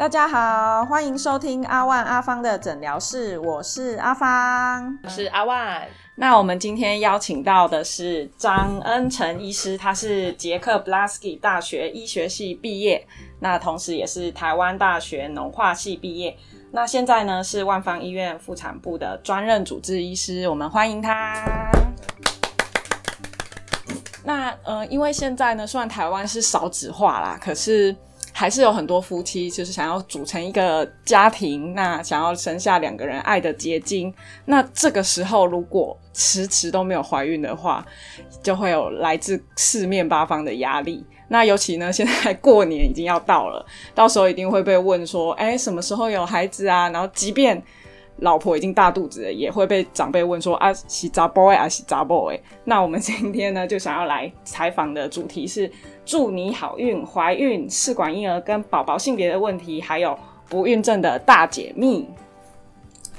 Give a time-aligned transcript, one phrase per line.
[0.00, 5.86] 大家好，欢迎收听阿万阿芳的诊疗室，我是阿芳，我是阿万。
[6.14, 13.06] 那我们今天邀请到的是张恩成医师，他是捷克布拉斯基大学医学系毕业，
[13.40, 16.34] 那同时也是台湾大学农化系毕业，
[16.72, 21.44] 那现在呢是万方医院妇产部的专任主治医师，我们欢迎他。
[24.24, 27.94] 那呃，因为现在呢，虽然台湾是少子化啦，可是。
[28.40, 34.10] 还是有很多夫妻就是想要组成一个家庭，那想要生下两个人爱的结晶。
[34.46, 37.84] 那这个时候如果迟迟都没有怀孕的话，
[38.42, 41.04] 就会有来自四面八方的压力。
[41.28, 43.62] 那尤其呢，现在过年已经要到了，
[43.94, 47.62] 到时候一定会被问说：“哎，什么时候有孩子啊？”然后即便
[48.20, 55.70] 老婆已经大肚子了，也会被长辈问说：“啊，是杂 boy 啊，是杂 boy？” 那我们今天呢，就想要来采访的主题是。
[56.02, 62.04] 祝你好运，怀孕、试管婴儿跟宝宝性别的问题，还有不孕症的大解密。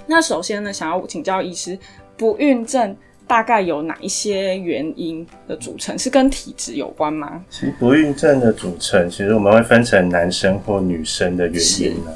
[0.07, 1.79] 那首先呢，想要请教医师，
[2.17, 2.93] 不孕症
[3.25, 5.97] 大概有哪一些原因的组成？
[5.97, 7.41] 是跟体质有关吗？
[7.49, 12.11] 其实不孕症的组成，其实我们会分成男生或女生的原因呢。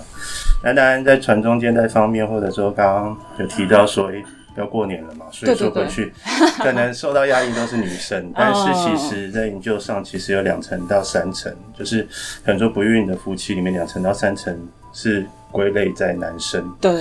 [0.64, 4.23] 那当然，在传宗接代方面，或者说刚刚有提到说，诶。
[4.58, 6.14] 要过年了嘛，所以说回去
[6.59, 12.08] 可能受到压力都是女生， 但是其实，在研究上其实有两成到三成，就是
[12.42, 14.58] 很多不孕的夫妻里面两成到三成
[14.94, 16.94] 是归类在男生，对，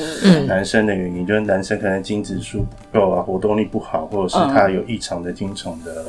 [0.49, 6.05] 男生的原因就是男生可能精子数不够啊，活动力不好，或者是他有异常的精虫的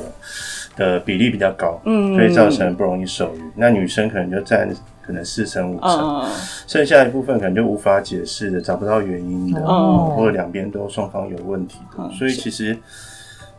[0.74, 3.52] 的比例比较高，嗯，所以造成不容易受孕。
[3.54, 4.68] 那女生可能就占。
[5.06, 6.24] 可能四成五成，
[6.66, 12.76] 剩下一部分可能就无法解释的，找不到原因的，或者两边都双方有问题的，所以其实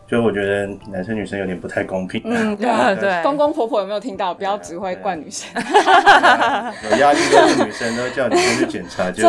[0.09, 2.21] 就我觉得男生女生有点不太公平。
[2.25, 4.33] 嗯，对对，公公婆婆有没有听到？
[4.33, 5.49] 不要只会怪女生，
[6.91, 9.23] 有压力的女生，都叫女生去检查，就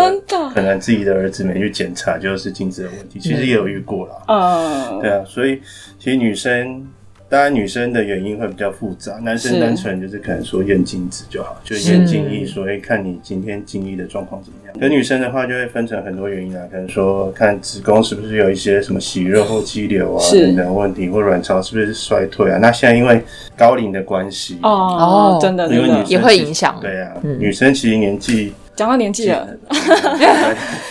[0.51, 3.21] 可能自己的儿子没去检查，就是精子的问题。
[3.21, 5.61] 其实也有遇过了，嗯，对啊，所以
[5.99, 6.89] 其实女生。
[7.31, 14.75] 当然，女生的原因会比较复杂，男生单纯就是可能说验精子就好，就验精液，所以看你今天精液的状况怎么样。
[14.81, 22.59] 可女生的话就会分成很多原因啊，可能说看子宫是不是有一些什么息肉或肌瘤啊等等问题，或卵巢是不是衰退啊。
[22.63, 23.23] 那现在因为
[23.55, 26.79] 高龄的关系哦，真的，因为也会影响。
[26.81, 28.55] 对啊，女生其实年纪。
[28.79, 29.45] 讲到年纪了，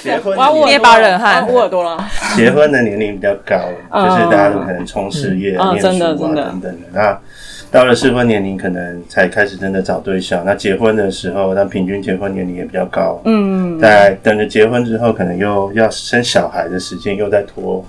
[0.03, 2.05] 结婚捏把冷汗，捂耳朵了。
[2.35, 3.55] 结婚的年龄比较高，
[3.93, 6.73] 就是大家都可能冲事业、念书啊等等的。
[6.91, 7.17] 那
[7.71, 10.43] 到了适婚年龄，可能才开始真的找对象。
[10.45, 13.21] 那结婚的时候，那平均结婚年龄也比较高。
[13.23, 17.85] 嗯，在等着结婚之后，可能又要生小孩的时间又在拖。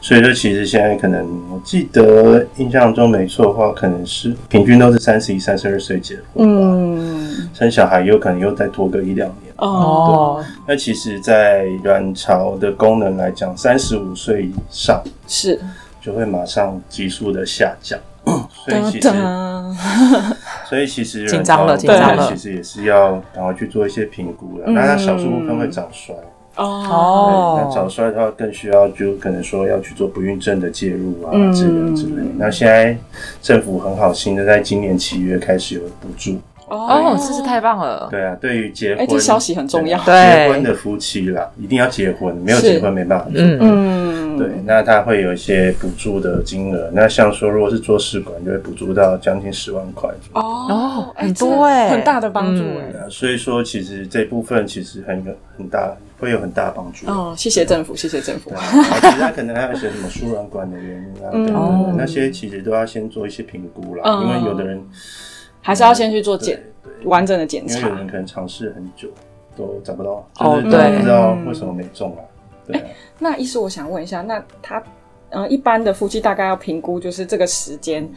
[0.00, 6.46] 所以说，其实现在可能，我记得印象中没错的话，可能是平均都是三十一、三十二岁结婚。
[6.46, 9.52] 嗯，生小孩有可能又再拖个一两年。
[9.58, 15.60] 哦，那其实，在卵巢的功能来讲，三十五岁以上是
[16.00, 17.98] 就会马上急速的下降。
[18.64, 19.08] 所以其实，
[20.68, 24.64] 所以其实紧张了，紧张了，其实也是要赶快去做一些评估了。
[24.68, 26.14] 那它少数部分会早衰。
[26.56, 32.22] 哦，那早衰的话更需要，就可能说要去做不孕症的介入啊，治疗之类。
[32.36, 32.96] 那现在
[33.40, 36.38] 政府很好心的，在今年七月开始有补助。
[36.68, 38.08] 哦，真是太棒了。
[38.10, 39.98] 对啊，对于结婚，这消息很重要。
[39.98, 43.26] 结婚的夫妻啦，一定要结婚，没有结婚没办法。
[43.34, 46.90] 嗯嗯，对，那他会有一些补助的金额。
[46.94, 50.08] 那像说，如果是做试管，就会补助到将近十万块。
[50.32, 52.94] 哦，很多哎，很大的帮助哎。
[53.10, 55.22] 所以说，其实这部分其实很
[55.58, 55.94] 很大。
[56.22, 57.04] 会有很大的帮助。
[57.10, 58.48] 哦，谢谢政府，谢谢政府。
[58.50, 64.80] 其他可能还有些什么输卵管的原因啊，等等，那些其实都要先做一些评估啦，因为有的人
[65.60, 66.62] 还是要先去做检
[67.02, 69.08] 完整的检查，因为有人可能尝试很久
[69.56, 72.22] 都找不到，哦，对，不知道为什么没中啊。
[72.68, 72.80] 对，
[73.18, 74.80] 那医师，我想问一下，那他
[75.30, 78.08] 嗯，一般的夫妻大概要评估就是这个时间，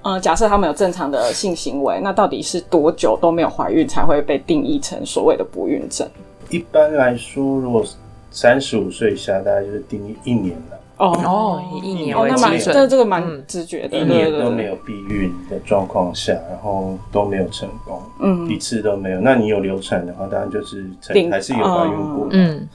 [0.00, 6.08] 呃，假设他们有正常的性行为，那到底是多久都没有怀孕才会被定义成所谓的不孕症？
[6.52, 7.84] 一般来说，如果
[8.30, 10.78] 三十五岁以下，大概就是定义一年了。
[10.98, 13.98] 哦哦，一年为基准，这这个蛮直觉的。
[13.98, 19.20] 一年都没有避孕的状况下，然后都没有成功，嗯，一次都没有。
[19.20, 22.28] 那你有流产的话，当然就是成还是有怀孕过。
[22.30, 22.68] 嗯，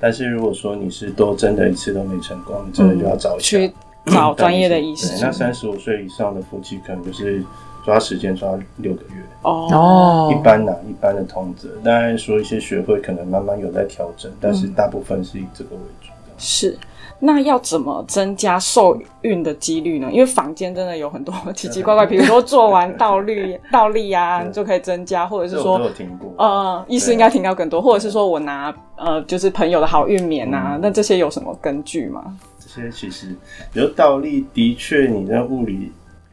[0.00, 3.70] 但是如果说你是都真的一次都没成功，真的就要找去
[4.06, 5.16] 找专业的医生。
[5.20, 7.44] 那三十五岁以上的夫妻，可能就是。
[7.84, 11.68] 抓时间抓六个月哦，一般呐，一般的通则。
[11.84, 16.10] 当然说一些学会可能慢慢有在调整，但是大部分是以这个为主。
[16.38, 16.78] 是，
[17.18, 20.08] 那要怎么增加受孕的几率呢？
[20.12, 25.80] 因为坊间真的有很多奇奇怪怪，比如说做完倒立 倒立啊，就可以增加，或者是说，
[26.36, 32.38] 呃，医师应该听到更多，或者是说我拿呃，就是朋友的好运棉啊，那这些有什么根据吗？
[32.60, 33.34] 这些其实，
[33.72, 35.90] 比如倒立，的确你在物理。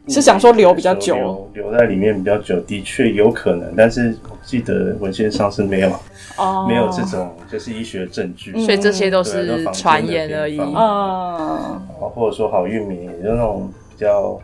[0.10, 5.92] 是想说留比较久，留在里面比较久，的确有可能，但是我记得文献上是没有，
[6.38, 14.40] 哦，没有这种就是医学证据，所以这些都是传言而已，啊，或者说好运棉，就那种比较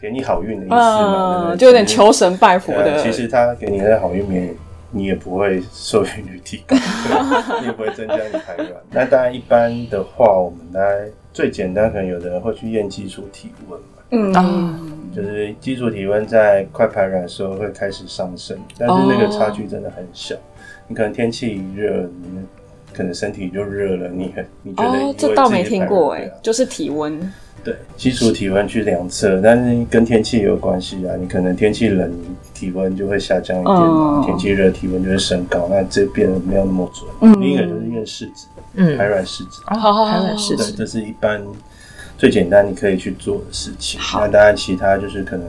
[0.00, 3.02] 给你好运的意思嘛，就有点求神拜佛的。
[3.02, 4.54] 其实他给你的好运棉，
[4.90, 6.76] 你也不会受孕率提高，
[7.60, 8.68] 你也不会增加你排卵。
[8.90, 13.80] 那当然一般的话，我们来最简单，可能有的人会去验基础体温。
[14.12, 14.78] 嗯
[15.14, 20.34] 就是基础体温在快排卵的时候会开始上升，但是那个差距真的很小。
[20.88, 22.40] 你可能天气一热，你
[22.94, 27.20] 可能身体就热了，你很你觉得这倒没听过哎，就是体温。
[27.62, 31.14] 对，基础体温去量测，但是跟天气也有关系啊。
[31.20, 32.10] 你可能天气冷，
[32.54, 37.32] 体温就会下降一点嘛；天气热，体温就会升高，那这变得没有那么准。
[37.40, 41.40] 另一个就是验试纸，嗯，排卵试纸，排卵试纸，对，这是一般。
[42.22, 45.44] 最简单你可以去做的事情，那当然其他就是可能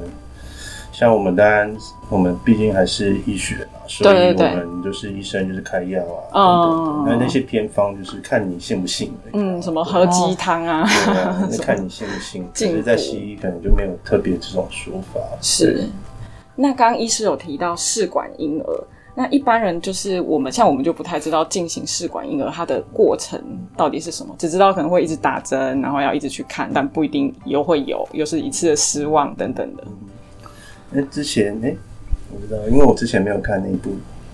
[0.92, 1.72] 像我们当然
[2.10, 10.84] 我们毕竟还是医学嘛，所以我们就是医生就是开药啊，嗯，那那些偏方就是看你信不信嗯，什么喝鸡汤啊，
[11.48, 12.44] 那看你信不信。
[12.56, 15.22] 其实，在西医可能就没有特别这种说法。
[15.44, 15.88] 是，
[16.56, 18.84] 那刚刚医师有提到试管婴儿。
[19.16, 23.40] 那一般人就是我们，像我们就不太知道进行试管婴儿它的过程
[23.78, 29.84] 到底是什么，只知道可能会一直打针，然后要一直去看，但不一定又会有，又是一次的失望等等的。
[30.90, 31.76] 那之前哎，
[32.34, 33.92] 我不知道，因为我之前没有看那一部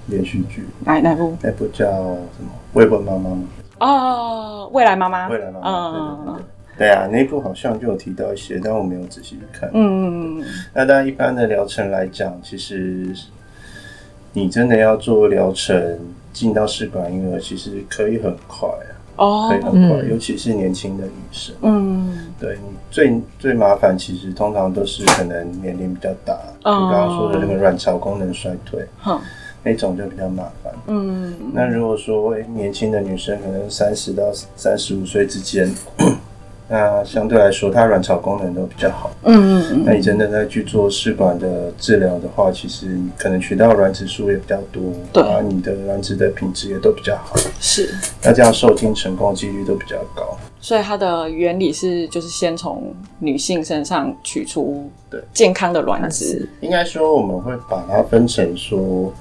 [0.08, 1.36] 连续剧，哪哪部？
[1.42, 2.50] 那部叫什么？
[2.72, 3.44] 未婚妈妈吗？
[3.82, 6.36] 哦，未来妈妈，未来妈妈。
[6.36, 6.44] 嗯，
[6.78, 9.70] 对啊，那部好像就有提到一些，但我没有仔细去看。
[9.74, 10.46] 嗯嗯嗯。
[10.74, 13.14] 那当然，一般的疗程来讲，其实。
[14.34, 16.00] 你真的要做疗程
[16.32, 28.86] 进到试管婴儿，其实可以很快啊，哦，可以很快，尤其是年轻的女生，嗯，对你最最麻烦，其实通常都是可能年龄比较大，就刚刚说的那个卵巢功能衰退，
[29.64, 34.24] 那种就比较麻烦，嗯，那如果说年轻的女生，可能三十到
[34.56, 35.70] 三十五岁之间。
[36.72, 39.10] 那相对来说，它卵巢功能都比较好。
[39.24, 39.84] 嗯嗯嗯。
[39.84, 47.36] 那你真的在去做试管的治疗的话，其实可能取到卵子数也比较多，对，然后你的卵子的品质也都比较好。
[47.60, 47.90] 是。
[48.24, 50.38] 那这样受精成功几率都比较高。
[50.62, 56.48] 所以它的原理是，就是先从女性身上取出对健康的卵子。
[56.62, 59.12] 应该说，我们会把它分成说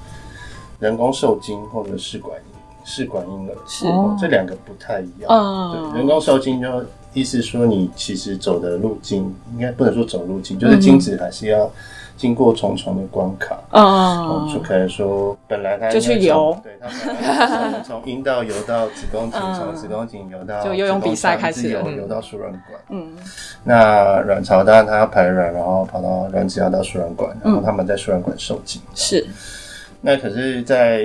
[0.77, 2.37] 人工受精或者试管
[2.83, 3.87] 试管婴儿，是
[4.21, 5.31] 这两个不太一样。
[5.31, 5.89] 嗯。
[5.93, 6.67] 对，人工受精就。
[7.13, 11.69] 意思说，你其实走的路径应该不能说走路径，就是精子还是要
[12.15, 13.57] 经过重重的关卡。
[13.71, 22.81] 嗯，就可能说，本来它就去游，对，它从阴道游到子宫颈，从子宫颈游到就游泳比赛开始游，游到输卵管。
[22.89, 23.11] 嗯，
[23.63, 28.81] 那卵巢当然它要排卵，然后跑到卵子要到输卵管，然后他们在输卵管受精。
[28.93, 29.25] 是，
[30.01, 31.03] 那可是，在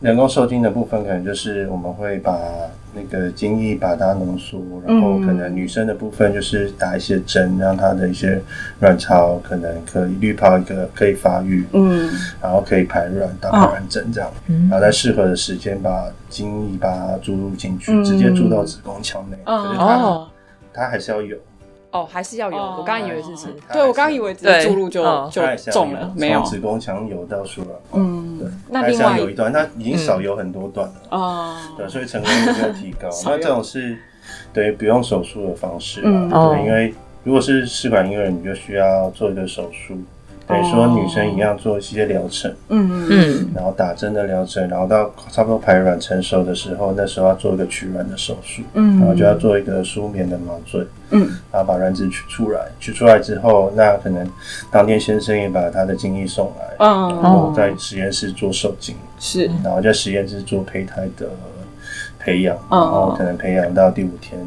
[0.00, 2.36] 人工受精的部分，可能就是我们会把
[2.94, 8.40] 那个精液把它浓缩，然后可能女生的部分就是打一些针，让她的一些
[8.80, 12.10] 卵巢可能可以滤泡一个可以发育，嗯，
[12.40, 14.30] 然后可以排卵，打排卵针这样，
[14.70, 20.28] 然后在适合的时间把精液把它注入进去，直接注到子宫腔内，可是它
[20.72, 21.36] 它还是要有。
[21.90, 22.56] 哦，还是要有。
[22.56, 26.42] 我刚刚以为是，对我刚刚以为直接注入就就中了，没有。
[26.42, 27.72] 子宫腔有到输卵。
[27.88, 33.08] 管，嗯，对，那另外有一段，它已经少有很多段了，哦，对，所以成功率要提高。
[33.24, 33.96] 那这种是
[34.52, 39.98] 对不用手术的方式，嗯，对，因为如果是试管婴儿，你就需要做一个手术。
[40.46, 54.30] 等于说女生一样做一些疗程，嗯嗯，然后打针的疗程，然后到差不多排卵成熟的时候，那时候要做一个取卵的手术，嗯，然后就要做一个舒眠的麻醉，嗯，然后把卵子取出来，取出来之后，那可能
[54.70, 61.26] 当天先生也把他的精液送来，嗯，然后在实验室做受精，是，然后在实验室做胚胎的
[62.18, 64.38] 培养，然后可能培养到第五天，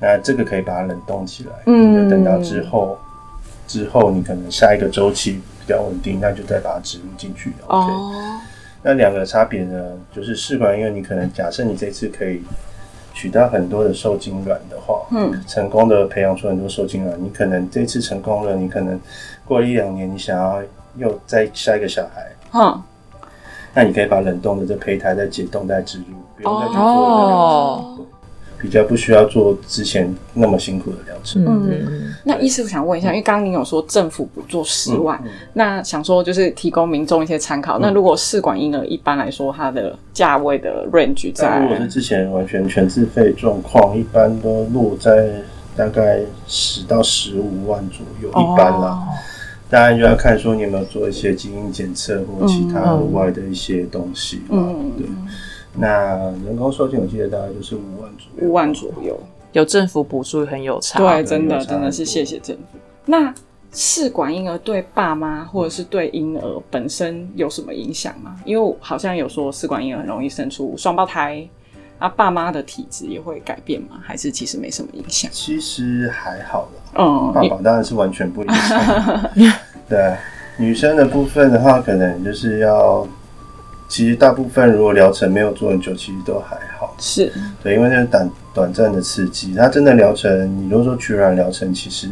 [0.00, 2.98] 那这个可以把它冷冻起来，嗯，就等到之后。
[3.68, 7.52] 之后你可能下一个周期比较稳定，那就再把它植入进去。
[7.68, 7.92] OK，
[8.82, 12.42] 那两个差别呢，就是试管因为，你可能假设你这次可以
[13.12, 18.98] 取到很多的受精卵的话，嗯，成功的培养出很多受精卵，你可能这次成功了，你可能
[19.44, 20.62] 过一两年，你想要
[20.96, 22.82] 又再下一个小孩，嗯，
[23.74, 26.04] 那你可以把冷冻的这胚胎再解冻再植入，
[26.36, 28.17] 不用再去做那个。
[28.60, 31.44] 比较不需要做之前那么辛苦的疗程。
[31.46, 35.22] 嗯，那医师我想问一下，因为刚刚您有说政府补助十万，
[35.52, 37.78] 那想说就是提供民众一些参考。
[37.78, 41.60] 那如果试管婴儿一般来说，它的价位的 range 在？
[41.60, 45.30] 如果是之前完全全自费状况，一般都落在
[45.76, 49.02] 大概十到十五万左右，一般啦。
[49.70, 55.06] 当然就要看说你有没有做一些基因检测或其他额外的一些东西嗯，对。
[55.74, 58.48] 那人工受精，我记得大概就是五万左右。
[58.48, 59.18] 五万左右，
[59.52, 60.98] 有政府补助很有差。
[60.98, 62.78] 对，真的真的是谢谢政府。
[63.06, 63.32] 那
[63.72, 68.36] 试管婴儿对爸妈或者是对婴儿本身有什么影响吗？
[68.44, 71.46] 因为好像有说试管婴儿很容易生出双胞胎，
[71.98, 74.00] 啊，爸妈的体质也会改变吗？
[74.02, 75.30] 还是其实没什么影响？
[75.32, 76.68] 其实还好了。
[76.94, 79.30] 嗯，爸爸当然是完全不影响。
[79.88, 80.16] 对，
[80.58, 83.06] 女生的部分的话，可能就是要。
[83.88, 86.94] 其实大部分如果疗程没有做很久，其实都还好。
[86.98, 89.54] 是对，因为那是短短暂的刺激。
[89.54, 92.08] 它真的疗程，你如果说取卵疗程，其实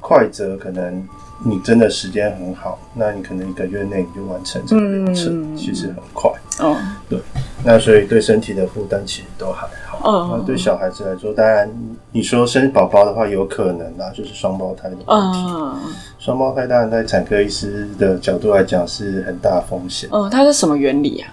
[0.00, 1.02] 快则可能
[1.44, 6.30] 你真的时间很好，那你可能一个月内你就完成这个疗程，其实很快。
[6.58, 6.76] 哦，
[7.08, 7.18] 对。
[7.64, 10.00] 那所以对身体的负担其实都还好。
[10.04, 11.70] 嗯，那对小孩子来说，当然
[12.10, 15.38] 你说生宝宝的话，有可能啦，就是双胞胎的问题。
[16.24, 20.08] 双胞胎当然在产科医师的角度来讲是很大风险。
[20.12, 21.26] 嗯，它是什么原理啊？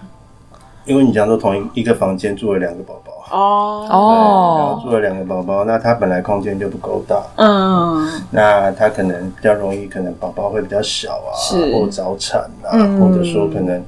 [0.86, 3.12] 因为你讲说同一一个房间住了两个宝宝。
[3.32, 7.22] 哦哦，然后住了两个宝宝，那他本来空间就不够大。
[7.36, 11.38] 嗯，那他可能比较容易，可能宝宝会比较小啊，
[11.72, 13.80] 或早产啊，或者说可能。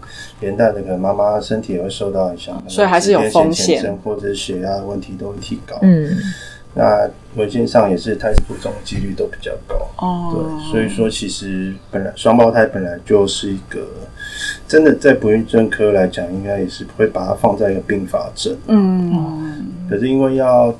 [0.42, 5.78] 连带的可能妈妈身体也会受到影响，所以还是有风险，或者是血压问题都会提高。
[5.84, 6.10] 嗯，
[6.74, 9.76] 那文献上也是胎死腹中的几率都比较高。
[9.98, 13.88] 哦，对，所以说其实本来双胞胎本来就是一个
[14.68, 18.56] 真的在不孕症科来讲，应该也是会把它放在一个并发症。
[18.68, 20.74] 嗯，可是因为要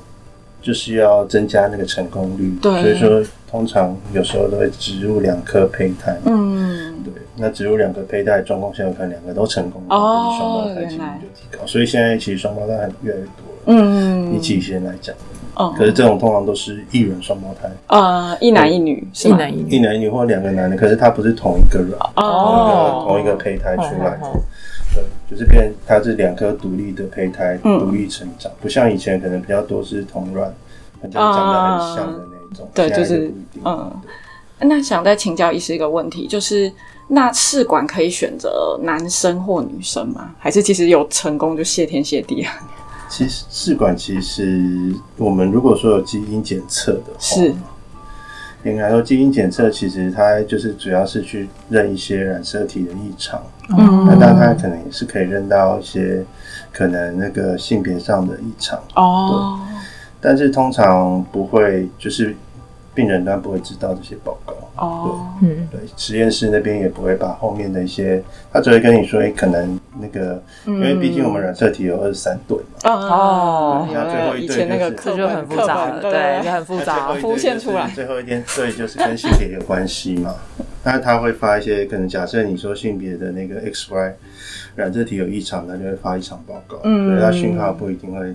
[0.60, 6.18] 就是要增加那个成功率，所以说通常有时候都会植入两颗胚胎。
[6.24, 7.02] 嗯。
[7.04, 11.66] 对那植入两个胚胎状况下，可能两个都成功，哦，双胞胎几率就提高。
[11.66, 13.62] 所以现在其实双胞胎越来越多了。
[13.66, 15.16] 嗯，比起以前来讲，
[15.54, 24.30] 哦，可是这种通常都是一卵双胞胎，啊，一男一女，一男一女，一男一女或两个男的，可是他不是同一个人，同一个同一个胚胎出来的，
[24.94, 30.52] 对，就是变它是两颗独立的胚胎独立成长，不像以前可能比较多是同卵，
[31.10, 33.32] 长得很像的那种，对，就是
[33.64, 33.92] 嗯。
[34.64, 36.72] 那想再请教医师一个问题，就是。
[37.08, 40.30] 那试管可以选择男生或女生吗？
[40.38, 42.54] 还是其实有成功就谢天谢地啊？
[43.12, 47.54] 其实试管其实我们如果说有基因检测的话，是。
[48.64, 56.24] 应该说基因检测其实它就是主要是去认一些染色体的异常，嗯，那当然它可能也是可以认到一些
[56.72, 59.60] 可能那个性别上的异常哦，
[60.18, 62.34] 但是通常不会就是。
[62.94, 80.34] 病人他不会知道这些报告哦，对，嗯，对，实验室那边也不会把后面的一些，他只会跟你说，哎，可能那个，因为毕竟我们染色体有二十三对嘛，哦，那最后一对那个课就很复杂，对，很复杂，浮现出来，最后一天对，就是跟性别有关系嘛，
[80.82, 84.14] 但是他会发一些，可能假设你说性别的那个 X Y
[84.74, 88.34] 染色体有异常，他就会发一场报告，嗯，所以他讯号不一定会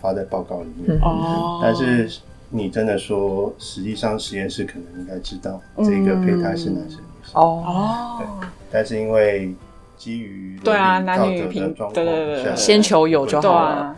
[0.00, 2.10] 发在报告里面，哦，但是。
[2.50, 7.32] 你真的说，实际上实验室可能应该知道这个胚胎是男生女生。
[7.34, 9.54] 哦，对，但是因为
[9.96, 13.96] 基于对啊男女平对对对，先求有就好了，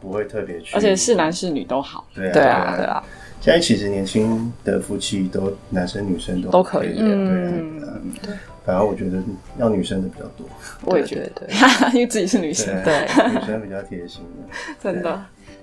[0.00, 3.04] 不会特别去，而且是男是女都好，对啊对啊对啊。
[3.40, 8.34] 现在其实年轻的夫妻都男生女生都都可以，对对。
[8.64, 9.20] 反而我觉得
[9.58, 10.46] 要女生的比较多，
[10.84, 11.48] 我也觉得，对，
[11.94, 13.00] 因为自己是女生，对，
[13.32, 15.20] 女生比较贴心的， 真的。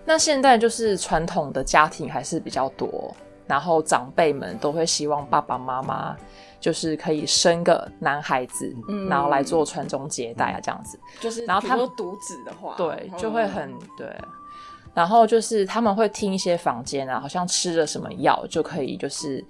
[0.09, 6.17] 那现在就是传统的家庭还是比较多，然后长辈们都会希望爸爸妈妈
[6.59, 8.75] 就是可以生个男孩子，
[9.07, 10.99] 然后来做传宗接代啊，这样子。
[11.19, 14.11] 就是，然后他们独子的话，对，就会很对。
[14.95, 19.45] 然后就是他们会听一些房间啊，好像吃了什么药就可以就是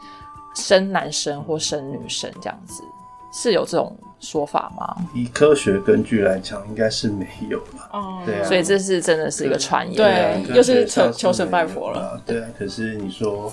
[0.55, 2.83] 生男生或生女生这样子。
[3.31, 5.07] 是有这种说法吗？
[5.13, 7.89] 以科学根据来讲，应该是没有了。
[7.93, 12.21] 哦，对啊，所以这是真的是一个传言，对，又是求求神拜佛了。
[12.25, 13.51] 对啊，可是你说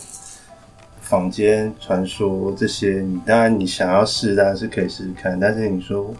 [1.00, 5.38] 坊间传说这些，你当然你想要试，当然是可以试试看。
[5.38, 6.12] 但是你说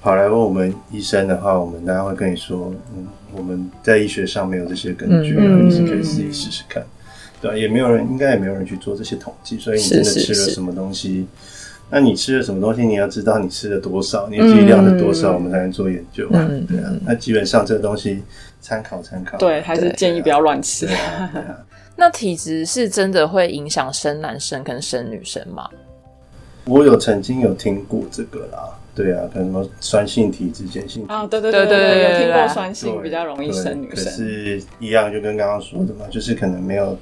[0.00, 6.84] 跑来问我们医生的话，我们当然会跟你说，嗯，我们在医学上没有这些根据，你是可以自己试试看。
[7.40, 11.26] 对，也没有人，应该也没有人去做这些统计，所以你真的吃了什么东西？
[11.90, 12.86] 那你吃了什么东西？
[12.86, 16.48] 你要知道你吃了多少，你的剂量是多少，我们才能做研究啊。
[16.68, 18.22] 对啊，那基本上这个东西
[18.60, 19.36] 参考参考。
[19.38, 20.88] 对，还是建议不要乱吃。
[21.96, 25.68] 那体质是真的会影响生男生跟生女生吗？
[26.64, 28.76] 我有曾经有听过这个啦。
[28.92, 34.04] 对啊，可能什么酸性体质、碱性啊，对对对对，有听过酸性比较容易生女生。
[34.04, 36.98] 可是，一样就跟刚刚说的嘛，就是可能没有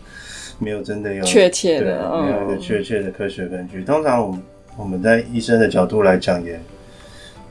[0.59, 3.83] 没有真的有确切的，没有一个确切的科学根据。
[3.83, 4.41] 通常我们
[4.79, 6.59] 我们在医生的角度来讲，也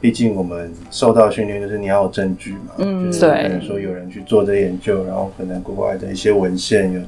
[0.01, 2.73] 毕竟我们受到训练，就是你要有证据嘛。
[2.77, 3.43] 嗯，对。
[3.43, 7.01] 可能说有人去做这研究，然后可能国外的一些文献有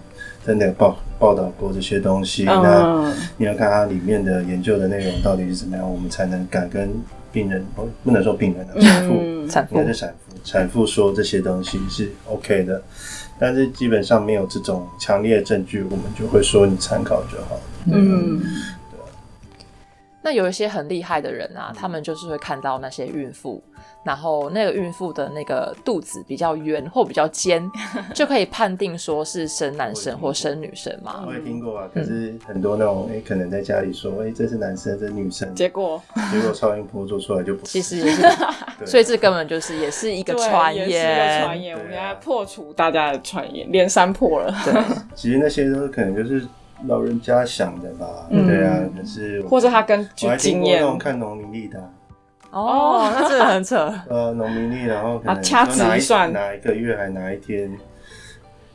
[0.45, 6.89] 真的报报道过这些东西，那你要看它里面的研究的内容到底是怎么样，我们才能敢跟。
[7.31, 10.35] 病人不不能说病人的产妇，产妇应该是产妇。
[10.43, 12.81] 产妇说这些东西是 OK 的，
[13.37, 17.61] 但是基本上没有这种强烈的证据，我们就会说你参考就好。
[17.85, 18.47] 嗯，对。
[20.29, 23.63] 那有一些很厉害的人啊，他们就是会看到那些孕妇。
[24.03, 27.69] 然后那个孕妇的那个肚子比较圆或比较尖，
[28.13, 31.25] 就可以判定说是生男生或生女生嘛。
[31.27, 36.01] 我也听过啊，可是很多那种哎，可能在家里说哎，这是男生，这是女生，结果？
[36.31, 38.23] 结果超音波做出来就不，其实 也是，
[38.85, 44.55] 所以这根本就是也是一个传言，传言，我们要破除大家的传言，连三破了。
[44.63, 44.73] 对，
[45.15, 46.47] 其实那些都是可能就是
[46.87, 51.77] 老人家想的吧，对啊，可是或者他跟我经验，那种看农民历的。
[52.51, 53.93] 哦，那真的很扯。
[54.09, 55.41] 呃，农民历，然后可能
[55.77, 57.77] 哪一算哪一个月还哪一天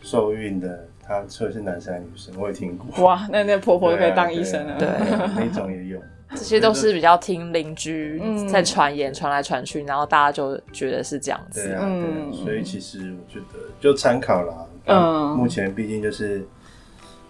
[0.03, 3.05] 受孕的，他测是男生还是女生，我也听过。
[3.05, 4.79] 哇，那那婆婆就可以当医生了。
[4.79, 4.89] 对，
[5.35, 5.99] 那种也有。
[6.31, 11.67] 这些都是比较听邻居在传言，传来传去，然后大家就觉得是这样子。
[11.67, 12.45] 对啊，对。
[12.45, 14.55] 所以其实我觉得就参考啦。
[14.87, 16.47] 嗯，目前毕竟就是。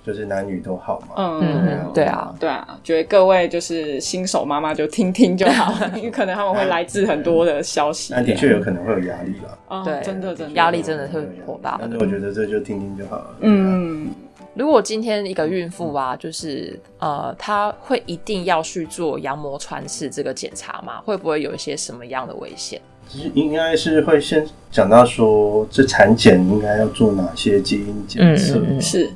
[0.05, 13.37] 就是男女都好嘛，嗯，对啊，对啊，觉得各位就是新手妈妈就听听就好， 因为可能他们会来自很多的消息，那的确有可能会有压力了，对，真的真的压力真的会颇大，但是我觉得这就听听就好了。
[13.41, 14.11] 嗯，
[14.55, 21.01] 如果今天一个孕妇啊，就是呃，她会一定要去做羊膜穿刺这个检查吗？
[21.07, 22.79] 会不会有一些什么样的危险？
[23.09, 28.61] 其实应该是会先讲到说，这产检应该要做哪些基因检测？
[28.79, 29.11] 是。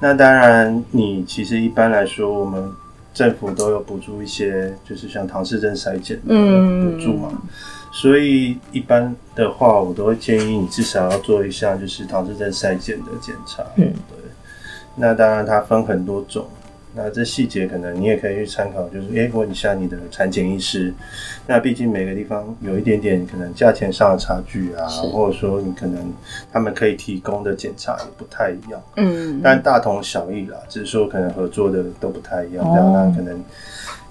[0.00, 2.70] 那当然，你其实一般来说，我们
[3.12, 6.34] 政府都有补助一些，就是像唐氏症筛检的
[6.84, 7.30] 补助嘛。
[7.90, 13.62] 所以一般的话，我都会建议你至少要做一项就是唐氏症筛检的检查。
[13.76, 14.18] 嗯，对。
[14.94, 16.46] 那当然，它分很多种。
[16.94, 20.92] 那这细节可能你也可以去参考，就是诶问一下你的产检医师。
[21.46, 26.12] 那毕竟每个地方有一点点可能价钱上的差距啊，或者说你可能
[26.50, 28.82] 他们可以提供的检查也不太一样。
[28.96, 32.64] 嗯，但大同小异啦，只是说可能合作的都不太一样。
[32.64, 33.38] 这样那可能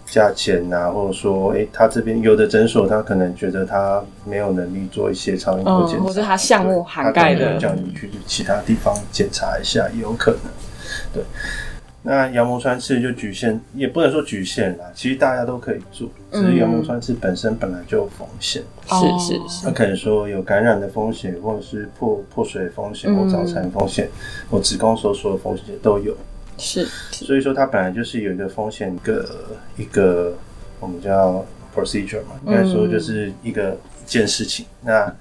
[0.05, 10.41] 价钱啊，或者说哎他这边有的诊所他可能觉得他没有能力做一些超音波检查，或者他项目涵盖的，叫你去其他地方检查一下也有可能。
[11.11, 11.23] 对。
[12.09, 24.09] 那羊膜穿刺就局限，也不能说局限啦，其实大家都可以做，只是羊膜穿刺本身本来就有风险，是是是，那可能说有感染的风险，或者是破破水风险，或早产风险，
[24.49, 26.15] 或子宫收缩的风险都有，
[26.57, 29.29] 是，所以说它本来就是有一个风险，一个
[29.75, 30.33] 一个
[30.79, 35.13] 我们叫 procedure 嘛，应该说就是一个一件事情，那。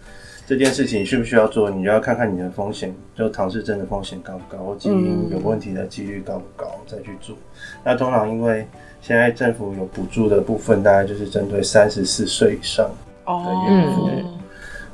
[0.46, 1.68] 这件事情需不需要做？
[1.68, 7.34] 你就要看看你的风险，就唐氏症的风险高不高，或基因有问题的几率高不高，再去做。
[7.82, 8.64] 那通常因为
[9.02, 12.88] 现在政府有补助的部分，大概就是针对三十四岁以上
[13.26, 14.08] 的孕妇，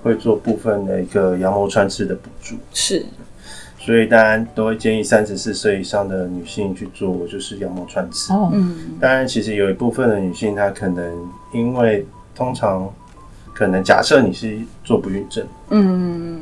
[0.02, 2.56] 会做部分的一个羊膜穿刺的补助。
[2.72, 3.04] 是，
[3.78, 8.32] 所以当然都会建议三十四岁以上的女性去做，就是羊膜穿刺。
[8.32, 8.96] 哦，嗯。
[8.98, 11.14] 当然，其实有一部分的女性，她可能
[11.52, 12.90] 因为通常。
[13.54, 16.40] 可能假设你是做不孕症，嗯，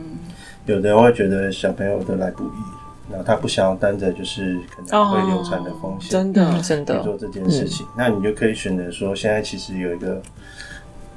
[0.66, 7.02] 有的人会觉得小朋友的来不易，然后他不想要担着就是可能会流产的风险，真的真的。
[7.02, 10.22] 做这件事情，那你就可以选择说，现在其实有一个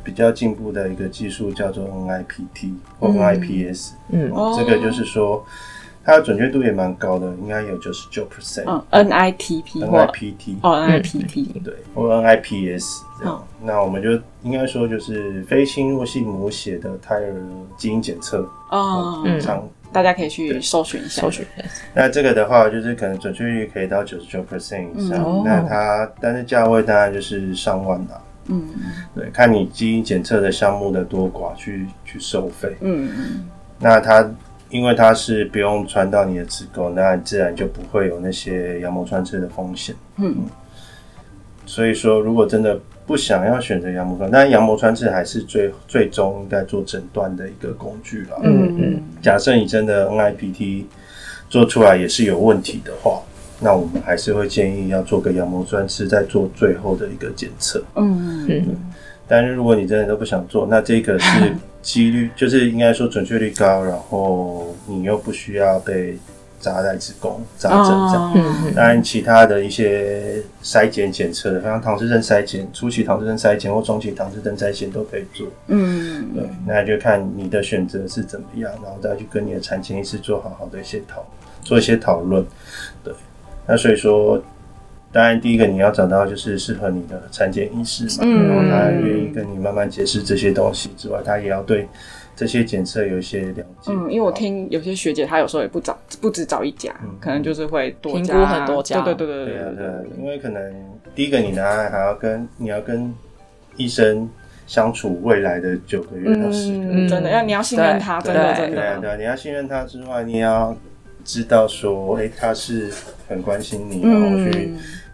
[0.03, 5.45] 比较进步的一个技术叫做 NIPT 或 NIPS，嗯，这个就是说。
[6.06, 8.66] 它的准确度也蛮高的，应该有九十九 percent。
[8.68, 13.42] 嗯，N I T P，N I P T，哦，N I P T，对，或 N I P S 这样。
[13.62, 14.12] 那我们就
[14.42, 17.34] 应该说就是非侵入性母血的胎儿
[17.78, 18.46] 基因检测。
[18.70, 21.22] 哦，常，大家可以去搜寻一下。
[21.22, 21.46] 搜寻。
[21.94, 25.42] 那这个的话，就是可能准确率可以到九十九 percent 以上。
[25.46, 28.22] 那它，但是价位当然就是上万啦。
[28.48, 28.68] 嗯，
[29.16, 32.76] 对，看你基因检测的项目的多寡去去收费。
[32.82, 33.50] 嗯嗯。
[33.80, 34.30] 那它。
[34.73, 39.95] 因为它是不用穿到你的子宫，那自然就不会有那些羊膜穿刺的风险。
[40.17, 40.36] 嗯，
[41.63, 48.39] 所以说，如果真的不想要选择羊膜穿，但羊膜穿刺还是最最终应该做诊断的一个工具了。
[48.41, 49.03] 嗯嗯。
[49.21, 50.86] 假设你真的 NIPT
[51.49, 53.21] 做出来也是有问题的话，
[53.59, 57.83] 那我们还是会建议要做个羊膜穿刺，再做最后的一个检测。
[57.93, 58.75] 嗯嗯。
[59.34, 66.17] 但是如果你真的都不想做，那这个是几率， 就是应该说准确率高，然后你又不需要被。
[66.63, 75.46] 扎在子宫扎针这样，当然其他的一些筛检检测，像唐氏症筛检、初期唐氏症筛检或中期唐氏症筛检都可以做。
[75.67, 81.26] 嗯，对，那就看你的选择是怎么样，然后再去跟你的产前医师做好好的一些讨，
[81.62, 82.41] 做一些讨论。
[83.04, 83.13] 对，
[83.67, 84.41] 那所以说，
[85.13, 91.88] 当然第一个你要找到就是适合你的产检医师嘛，然后他愿意跟你慢慢解释这些东西之外，他也要对。
[92.36, 99.86] 这些检测有一些了解，嗯，因为我听有些学姐她有时候也不找，不止找一家，可能就是会多评估很多家，对对对对对对，
[100.17, 100.73] 因为可能
[101.13, 103.13] 第一个你答案还要跟你要跟
[103.78, 104.28] 医生
[104.65, 110.76] 相处未来的九个月到十个月，真的要你要信任他，真的真的，对，你要信任他之外，你要
[111.23, 112.91] 知道说，哎，他是
[113.30, 114.73] 很关心你，然后去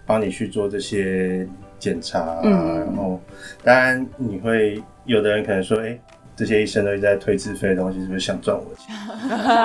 [0.09, 3.21] 帮你去做这些检查，然后
[3.63, 5.95] 当然你会有的人可能说，哎。
[6.35, 8.95] 这些医生都在推自费的东西，是不是想赚我钱？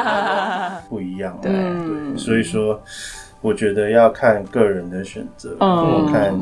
[0.91, 1.53] 不一样，对，
[2.19, 2.83] 所以说，
[3.41, 6.35] 我觉得要看个人的选择，嗯，看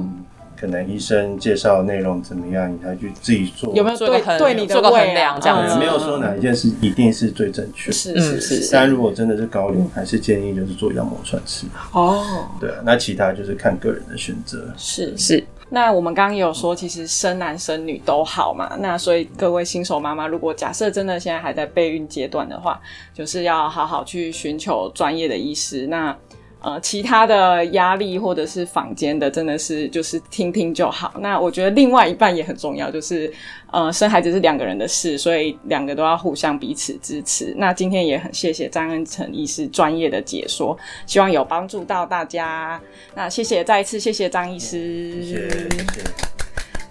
[0.63, 5.37] 可能医生介绍内容怎么样，你才去自己做，有没有对对你做个衡量？
[5.41, 8.71] 这样子没有说哪一件事一定是最正确，是是是。
[8.73, 11.67] 但如果真的是高龄，还是建议就是做羊膜穿刺。
[11.91, 15.45] 哦，对啊，那其他就是看个人的选择，是是。
[15.69, 18.77] 那我们刚刚也有说，其实生男生女都好嘛。
[18.79, 22.81] 那所以各位新手妈妈，如果假设真的现在还在备孕阶段的话，
[23.13, 25.89] 就是要好好去寻求专业的医师。
[25.89, 26.17] 那
[26.63, 31.13] 呃，其他的压力或者是坊间的，真的是就是听听就好。
[31.19, 33.33] 那我觉得另外一半也很重要，就是
[33.73, 37.53] 呃，生孩子是两个人的事，所以两个都要互相彼此支持。
[37.57, 42.81] 那今天也很谢谢张恩成医师专业的解说，希望有帮助到大家。
[43.15, 45.69] 那谢谢再一次谢谢张医师。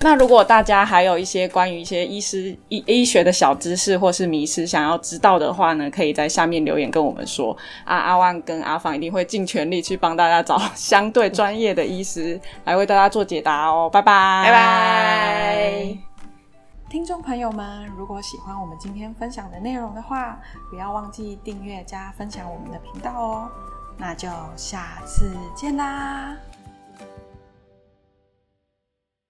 [0.04, 7.56] 那如果大家还有一些关于一些医师医医学的小知识或是迷思想要知道的话呢，可以在下面留言跟我们说。
[7.86, 13.88] 啊，阿万跟阿芳一定会尽全力去帮大家找相对专业的医师来为大家做解答哦。
[13.92, 15.98] 拜拜，拜拜。
[16.90, 23.50] 听众朋友们，如果喜欢我们今天分享的内容的话，不要忘记订阅加分享我们的频道哦。
[23.98, 26.36] 那就下次见啦。